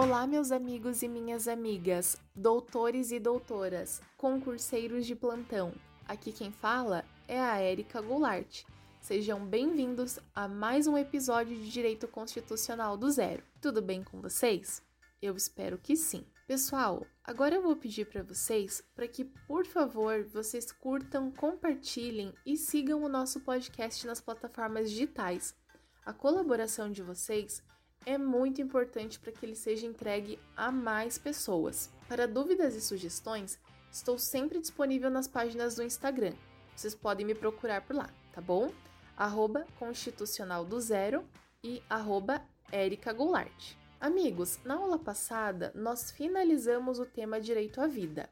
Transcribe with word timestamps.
Olá, 0.00 0.28
meus 0.28 0.52
amigos 0.52 1.02
e 1.02 1.08
minhas 1.08 1.48
amigas, 1.48 2.16
doutores 2.32 3.10
e 3.10 3.18
doutoras, 3.18 4.00
concurseiros 4.16 5.04
de 5.04 5.16
plantão. 5.16 5.74
Aqui 6.06 6.30
quem 6.30 6.52
fala 6.52 7.04
é 7.26 7.40
a 7.40 7.58
Érica 7.58 8.00
Goulart. 8.00 8.62
Sejam 9.00 9.44
bem-vindos 9.44 10.20
a 10.32 10.46
mais 10.46 10.86
um 10.86 10.96
episódio 10.96 11.56
de 11.56 11.68
Direito 11.68 12.06
Constitucional 12.06 12.96
do 12.96 13.10
Zero. 13.10 13.42
Tudo 13.60 13.82
bem 13.82 14.04
com 14.04 14.20
vocês? 14.20 14.80
Eu 15.20 15.34
espero 15.34 15.76
que 15.76 15.96
sim. 15.96 16.24
Pessoal, 16.46 17.04
agora 17.24 17.56
eu 17.56 17.62
vou 17.62 17.74
pedir 17.74 18.06
para 18.06 18.22
vocês 18.22 18.80
para 18.94 19.08
que, 19.08 19.24
por 19.24 19.66
favor, 19.66 20.22
vocês 20.32 20.70
curtam, 20.70 21.32
compartilhem 21.32 22.32
e 22.46 22.56
sigam 22.56 23.02
o 23.02 23.08
nosso 23.08 23.40
podcast 23.40 24.06
nas 24.06 24.20
plataformas 24.20 24.90
digitais. 24.90 25.56
A 26.06 26.12
colaboração 26.12 26.88
de 26.88 27.02
vocês 27.02 27.64
é 28.06 28.16
muito 28.16 28.62
importante 28.62 29.18
para 29.18 29.32
que 29.32 29.44
ele 29.44 29.54
seja 29.54 29.86
entregue 29.86 30.38
a 30.56 30.70
mais 30.70 31.18
pessoas. 31.18 31.90
Para 32.08 32.26
dúvidas 32.26 32.74
e 32.74 32.80
sugestões, 32.80 33.58
estou 33.90 34.18
sempre 34.18 34.58
disponível 34.58 35.10
nas 35.10 35.28
páginas 35.28 35.74
do 35.74 35.82
Instagram. 35.82 36.34
Vocês 36.74 36.94
podem 36.94 37.26
me 37.26 37.34
procurar 37.34 37.82
por 37.82 37.96
lá, 37.96 38.08
tá 38.32 38.40
bom? 38.40 38.72
Arroba 39.16 39.66
Constitucional 39.78 40.64
do 40.64 40.80
Zero 40.80 41.24
e 41.62 41.82
arroba 41.90 42.42
Goulart. 43.16 43.74
Amigos, 44.00 44.60
na 44.64 44.74
aula 44.74 44.98
passada 44.98 45.72
nós 45.74 46.10
finalizamos 46.10 47.00
o 47.00 47.06
tema 47.06 47.40
direito 47.40 47.80
à 47.80 47.86
vida. 47.86 48.30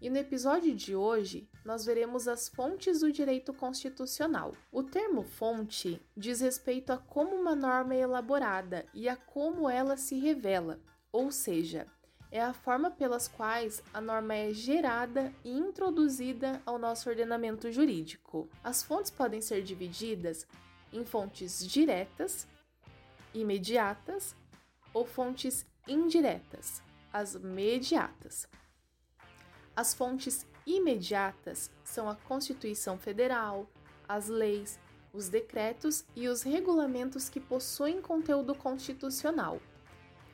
E 0.00 0.10
no 0.10 0.18
episódio 0.18 0.74
de 0.74 0.94
hoje, 0.94 1.48
nós 1.64 1.84
veremos 1.84 2.28
as 2.28 2.48
fontes 2.48 3.00
do 3.00 3.10
direito 3.10 3.52
constitucional. 3.54 4.54
O 4.70 4.82
termo 4.82 5.22
fonte 5.22 6.00
diz 6.14 6.40
respeito 6.40 6.92
a 6.92 6.98
como 6.98 7.34
uma 7.34 7.54
norma 7.54 7.94
é 7.94 8.00
elaborada 8.00 8.84
e 8.92 9.08
a 9.08 9.16
como 9.16 9.68
ela 9.68 9.96
se 9.96 10.18
revela, 10.18 10.78
ou 11.10 11.32
seja, 11.32 11.86
é 12.30 12.42
a 12.42 12.52
forma 12.52 12.90
pelas 12.90 13.26
quais 13.26 13.82
a 13.94 14.00
norma 14.00 14.34
é 14.34 14.52
gerada 14.52 15.32
e 15.42 15.50
introduzida 15.50 16.60
ao 16.66 16.78
nosso 16.78 17.08
ordenamento 17.08 17.72
jurídico. 17.72 18.50
As 18.62 18.82
fontes 18.82 19.10
podem 19.10 19.40
ser 19.40 19.62
divididas 19.62 20.46
em 20.92 21.04
fontes 21.04 21.66
diretas, 21.66 22.46
imediatas 23.32 24.36
ou 24.92 25.06
fontes 25.06 25.64
indiretas, 25.88 26.82
as 27.12 27.36
mediatas. 27.36 28.46
As 29.76 29.92
fontes 29.92 30.46
imediatas 30.66 31.70
são 31.84 32.08
a 32.08 32.16
Constituição 32.16 32.98
Federal, 32.98 33.68
as 34.08 34.26
leis, 34.26 34.80
os 35.12 35.28
decretos 35.28 36.02
e 36.16 36.28
os 36.28 36.42
regulamentos 36.42 37.28
que 37.28 37.38
possuem 37.38 38.00
conteúdo 38.00 38.54
constitucional. 38.54 39.60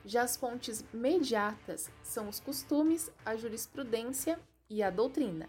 Já 0.04 0.22
as 0.22 0.36
fontes 0.36 0.84
mediatas 0.92 1.90
são 2.04 2.28
os 2.28 2.38
costumes, 2.38 3.10
a 3.26 3.34
jurisprudência 3.34 4.38
e 4.70 4.80
a 4.80 4.90
doutrina. 4.90 5.48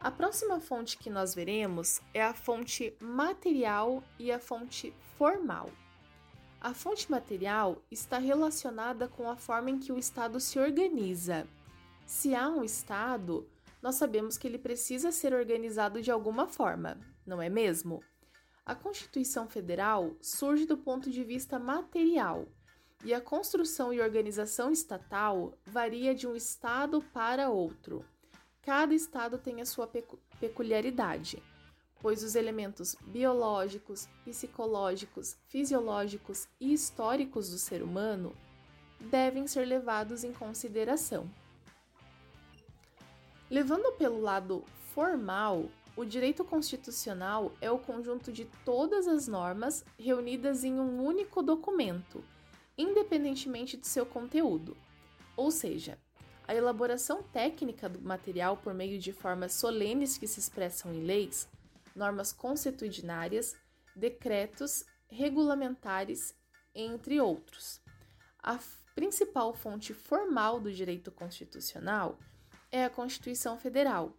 A 0.00 0.10
próxima 0.10 0.58
fonte 0.58 0.98
que 0.98 1.10
nós 1.10 1.32
veremos 1.32 2.00
é 2.12 2.24
a 2.24 2.34
fonte 2.34 2.92
material 3.00 4.02
e 4.18 4.32
a 4.32 4.40
fonte 4.40 4.92
formal. 5.16 5.70
A 6.60 6.74
fonte 6.74 7.08
material 7.08 7.80
está 7.88 8.18
relacionada 8.18 9.06
com 9.06 9.30
a 9.30 9.36
forma 9.36 9.70
em 9.70 9.78
que 9.78 9.92
o 9.92 9.98
Estado 9.98 10.40
se 10.40 10.58
organiza 10.58 11.46
se 12.10 12.34
há 12.34 12.48
um 12.48 12.64
Estado, 12.64 13.48
nós 13.80 13.94
sabemos 13.94 14.36
que 14.36 14.44
ele 14.44 14.58
precisa 14.58 15.12
ser 15.12 15.32
organizado 15.32 16.02
de 16.02 16.10
alguma 16.10 16.48
forma, 16.48 16.98
não 17.24 17.40
é 17.40 17.48
mesmo? 17.48 18.02
A 18.66 18.74
Constituição 18.74 19.48
Federal 19.48 20.16
surge 20.20 20.66
do 20.66 20.76
ponto 20.76 21.08
de 21.08 21.22
vista 21.22 21.56
material 21.56 22.48
e 23.04 23.14
a 23.14 23.20
construção 23.20 23.92
e 23.92 24.00
organização 24.00 24.72
estatal 24.72 25.56
varia 25.64 26.12
de 26.12 26.26
um 26.26 26.34
Estado 26.34 27.00
para 27.00 27.48
outro. 27.48 28.04
Cada 28.60 28.92
Estado 28.92 29.38
tem 29.38 29.60
a 29.60 29.64
sua 29.64 29.88
peculiaridade, 30.40 31.40
pois 32.00 32.24
os 32.24 32.34
elementos 32.34 32.96
biológicos, 33.02 34.08
psicológicos, 34.24 35.36
fisiológicos 35.46 36.48
e 36.58 36.72
históricos 36.72 37.50
do 37.50 37.56
ser 37.56 37.84
humano 37.84 38.36
devem 38.98 39.46
ser 39.46 39.64
levados 39.64 40.24
em 40.24 40.32
consideração. 40.32 41.30
Levando 43.50 43.90
pelo 43.96 44.20
lado 44.20 44.64
formal, 44.94 45.68
o 45.96 46.04
direito 46.04 46.44
constitucional 46.44 47.52
é 47.60 47.68
o 47.68 47.80
conjunto 47.80 48.32
de 48.32 48.44
todas 48.64 49.08
as 49.08 49.26
normas 49.26 49.84
reunidas 49.98 50.62
em 50.62 50.78
um 50.78 51.04
único 51.04 51.42
documento, 51.42 52.22
independentemente 52.78 53.76
de 53.76 53.88
seu 53.88 54.06
conteúdo. 54.06 54.76
Ou 55.36 55.50
seja, 55.50 55.98
a 56.46 56.54
elaboração 56.54 57.24
técnica 57.24 57.88
do 57.88 58.00
material 58.00 58.56
por 58.56 58.72
meio 58.72 59.00
de 59.00 59.12
formas 59.12 59.52
solenes 59.54 60.16
que 60.16 60.28
se 60.28 60.38
expressam 60.38 60.94
em 60.94 61.02
leis, 61.04 61.48
normas 61.94 62.32
consuetudinárias, 62.32 63.56
decretos, 63.96 64.84
regulamentares, 65.08 66.36
entre 66.72 67.20
outros. 67.20 67.80
A 68.40 68.60
principal 68.94 69.52
fonte 69.52 69.92
formal 69.92 70.60
do 70.60 70.72
direito 70.72 71.10
constitucional 71.10 72.16
é 72.70 72.84
a 72.84 72.90
Constituição 72.90 73.58
Federal, 73.58 74.16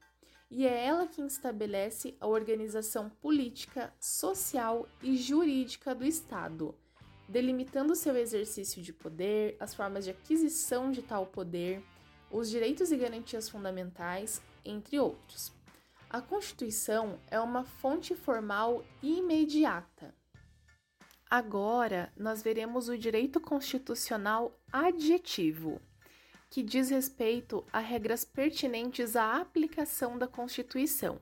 e 0.50 0.67
é 0.67 0.85
ela 0.85 1.07
quem 1.07 1.25
estabelece 1.25 2.16
a 2.19 2.28
organização 2.28 3.09
política, 3.09 3.94
social 4.00 4.88
e 5.01 5.16
jurídica 5.16 5.95
do 5.95 6.06
Estado, 6.06 6.75
delimitando 7.28 7.95
seu 7.95 8.17
exercício 8.17 8.81
de 8.81 8.91
poder, 8.91 9.56
as 9.59 9.73
formas 9.73 10.03
de 10.03 10.11
aquisição 10.11 10.91
de 10.91 11.01
tal 11.01 11.25
poder, 11.25 11.81
os 12.29 12.50
direitos 12.50 12.91
e 12.91 12.97
garantias 12.97 13.47
fundamentais, 13.47 14.41
entre 14.66 15.00
outros. 15.00 15.53
A 16.09 16.22
Constituição 16.22 17.17
é 17.28 17.40
uma 17.40 17.63
fonte 17.63 18.13
formal 18.13 18.84
imediata. 19.01 20.13
Agora, 21.29 22.11
nós 22.17 22.41
veremos 22.41 22.90
o 22.90 22.97
direito 22.97 23.40
constitucional 23.40 24.59
adjetivo 24.69 25.81
que 26.51 26.62
diz 26.62 26.89
respeito 26.89 27.66
a 27.72 27.79
regras 27.79 28.25
pertinentes 28.25 29.16
à 29.16 29.39
aplicação 29.39 30.17
da 30.17 30.28
Constituição. 30.28 31.17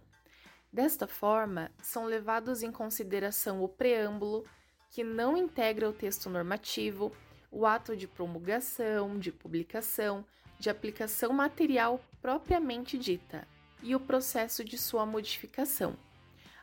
Desta 0.74 1.06
forma, 1.06 1.72
são 1.84 2.06
levados 2.06 2.64
em 2.64 2.72
consideração 2.72 3.64
o 3.64 3.70
preâmbulo, 3.70 4.44
que 4.90 5.04
não 5.04 5.38
integra 5.38 5.88
o 5.88 5.94
texto 5.94 6.32
normativo, 6.32 7.16
o 7.52 7.68
ato 7.68 7.96
de 7.96 8.08
promulgação, 8.08 9.20
de 9.20 9.32
publicação, 9.32 10.26
de 10.60 10.68
aplicação 10.68 11.32
material 11.32 12.04
propriamente 12.20 12.98
dita 12.98 13.48
e 13.84 13.96
o 13.96 14.00
processo 14.00 14.64
de 14.64 14.80
sua 14.80 15.06
modificação. 15.06 15.96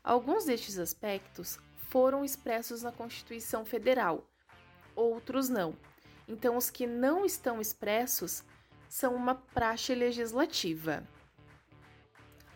Alguns 0.02 0.44
destes 0.44 0.76
aspectos 0.76 1.56
foram 1.88 2.24
expressos 2.24 2.82
na 2.82 2.90
Constituição 2.90 3.64
Federal, 3.64 4.28
outros 4.96 5.48
não. 5.48 5.76
Então, 6.26 6.56
os 6.56 6.68
que 6.68 6.84
não 6.84 7.24
estão 7.24 7.60
expressos 7.60 8.42
são 8.88 9.14
uma 9.14 9.34
praxe 9.34 9.94
legislativa. 9.94 11.06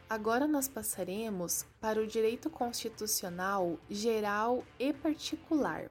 Agora 0.08 0.46
nós 0.48 0.66
passaremos 0.66 1.64
para 1.80 2.00
o 2.00 2.06
direito 2.06 2.50
constitucional 2.50 3.78
geral 3.88 4.64
e 4.78 4.92
particular. 4.92 5.90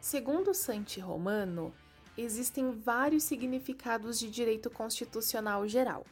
Segundo 0.00 0.52
Santi 0.52 1.00
Romano, 1.00 1.74
existem 2.16 2.70
vários 2.70 3.24
significados 3.24 4.18
de 4.18 4.30
direito 4.30 4.70
constitucional 4.70 5.66
geral. 5.66 6.04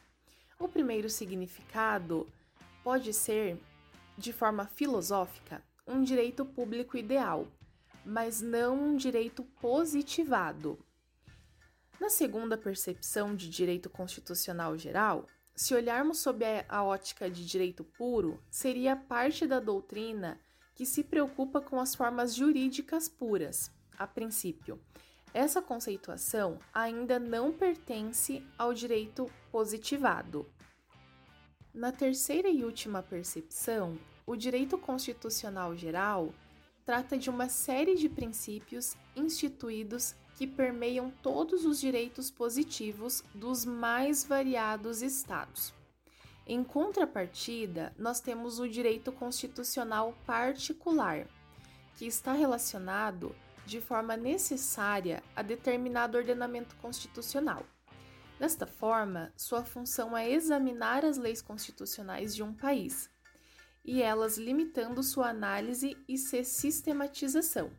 O 0.58 0.68
primeiro 0.68 1.10
significado 1.10 2.26
pode 2.82 3.12
ser, 3.12 3.60
de 4.16 4.32
forma 4.32 4.66
filosófica, 4.66 5.62
um 5.86 6.02
direito 6.02 6.44
público 6.44 6.96
ideal, 6.96 7.46
mas 8.04 8.40
não 8.40 8.74
um 8.76 8.96
direito 8.96 9.42
positivado. 9.60 10.78
Na 12.00 12.08
segunda 12.08 12.56
percepção 12.56 13.34
de 13.34 13.48
direito 13.48 13.88
constitucional 13.88 14.76
geral, 14.76 15.26
se 15.54 15.74
olharmos 15.74 16.18
sob 16.18 16.44
a 16.68 16.82
ótica 16.82 17.30
de 17.30 17.46
direito 17.46 17.84
puro, 17.84 18.42
seria 18.50 18.96
parte 18.96 19.46
da 19.46 19.60
doutrina 19.60 20.40
que 20.74 20.84
se 20.84 21.04
preocupa 21.04 21.60
com 21.60 21.78
as 21.78 21.94
formas 21.94 22.34
jurídicas 22.34 23.08
puras, 23.08 23.70
a 23.96 24.06
princípio. 24.06 24.80
Essa 25.32 25.62
conceituação 25.62 26.58
ainda 26.72 27.18
não 27.18 27.52
pertence 27.52 28.44
ao 28.58 28.74
direito 28.74 29.30
positivado. 29.50 30.52
Na 31.72 31.92
terceira 31.92 32.48
e 32.48 32.64
última 32.64 33.02
percepção, 33.02 33.98
o 34.26 34.36
direito 34.36 34.78
constitucional 34.78 35.76
geral 35.76 36.32
trata 36.84 37.16
de 37.16 37.30
uma 37.30 37.48
série 37.48 37.94
de 37.94 38.08
princípios 38.08 38.94
instituídos 39.16 40.14
que 40.36 40.46
permeiam 40.46 41.10
todos 41.22 41.64
os 41.64 41.80
direitos 41.80 42.30
positivos 42.30 43.24
dos 43.34 43.64
mais 43.64 44.24
variados 44.24 45.00
estados. 45.00 45.72
Em 46.46 46.62
contrapartida, 46.62 47.94
nós 47.98 48.20
temos 48.20 48.58
o 48.58 48.68
direito 48.68 49.10
constitucional 49.12 50.14
particular, 50.26 51.26
que 51.96 52.06
está 52.06 52.32
relacionado 52.32 53.34
de 53.64 53.80
forma 53.80 54.16
necessária 54.16 55.22
a 55.34 55.40
determinado 55.40 56.18
ordenamento 56.18 56.76
constitucional. 56.76 57.64
Desta 58.38 58.66
forma, 58.66 59.32
sua 59.36 59.64
função 59.64 60.14
é 60.14 60.30
examinar 60.30 61.04
as 61.04 61.16
leis 61.16 61.40
constitucionais 61.40 62.34
de 62.34 62.42
um 62.42 62.52
país 62.52 63.08
e 63.84 64.02
elas 64.02 64.38
limitando 64.38 65.02
sua 65.02 65.28
análise 65.28 65.96
e 66.08 66.16
sua 66.16 66.42
sistematização. 66.42 67.70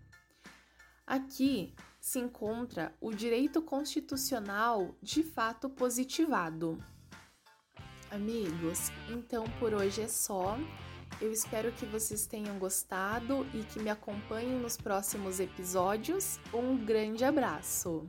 Aqui 1.05 1.73
se 1.99 2.19
encontra 2.19 2.93
o 3.01 3.11
direito 3.11 3.61
constitucional 3.61 4.95
de 5.01 5.23
fato 5.23 5.69
positivado. 5.69 6.77
Amigos, 8.11 8.91
então 9.09 9.43
por 9.59 9.73
hoje 9.73 10.01
é 10.01 10.07
só. 10.07 10.57
Eu 11.21 11.31
espero 11.31 11.71
que 11.71 11.85
vocês 11.85 12.27
tenham 12.27 12.59
gostado 12.59 13.45
e 13.53 13.63
que 13.63 13.79
me 13.79 13.89
acompanhem 13.89 14.59
nos 14.59 14.77
próximos 14.77 15.39
episódios. 15.39 16.39
Um 16.53 16.77
grande 16.77 17.23
abraço! 17.23 18.07